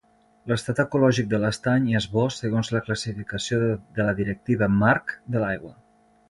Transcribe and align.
L'estat 0.51 0.79
ecològic 0.83 1.27
de 1.33 1.39
l'estany 1.43 1.85
és 1.99 2.07
bo, 2.15 2.23
segons 2.37 2.71
la 2.77 2.81
classificació 2.87 3.61
de 3.99 4.09
la 4.09 4.17
directiva 4.23 4.71
marc 4.83 5.15
de 5.37 5.45
l'aigua. 5.47 5.77